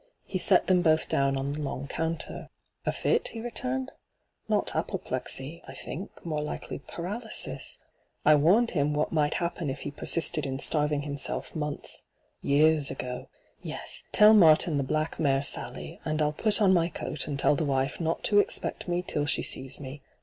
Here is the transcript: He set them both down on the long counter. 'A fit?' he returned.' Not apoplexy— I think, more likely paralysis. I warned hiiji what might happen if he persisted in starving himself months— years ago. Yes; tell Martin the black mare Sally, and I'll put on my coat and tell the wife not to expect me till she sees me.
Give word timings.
He 0.23 0.39
set 0.39 0.65
them 0.65 0.81
both 0.81 1.07
down 1.07 1.37
on 1.37 1.51
the 1.51 1.61
long 1.61 1.85
counter. 1.87 2.49
'A 2.87 2.91
fit?' 2.91 3.27
he 3.33 3.39
returned.' 3.39 3.91
Not 4.49 4.75
apoplexy— 4.75 5.61
I 5.67 5.75
think, 5.75 6.25
more 6.25 6.41
likely 6.41 6.79
paralysis. 6.79 7.77
I 8.25 8.33
warned 8.33 8.69
hiiji 8.69 8.95
what 8.95 9.11
might 9.11 9.35
happen 9.35 9.69
if 9.69 9.81
he 9.81 9.91
persisted 9.91 10.47
in 10.47 10.57
starving 10.57 11.03
himself 11.03 11.55
months— 11.55 12.01
years 12.41 12.89
ago. 12.89 13.27
Yes; 13.61 14.01
tell 14.11 14.33
Martin 14.33 14.77
the 14.77 14.83
black 14.83 15.19
mare 15.19 15.43
Sally, 15.43 15.99
and 16.03 16.19
I'll 16.19 16.33
put 16.33 16.63
on 16.63 16.73
my 16.73 16.89
coat 16.89 17.27
and 17.27 17.37
tell 17.37 17.53
the 17.55 17.63
wife 17.63 17.99
not 17.99 18.23
to 18.23 18.39
expect 18.39 18.87
me 18.87 19.03
till 19.03 19.27
she 19.27 19.43
sees 19.43 19.79
me. 19.79 20.01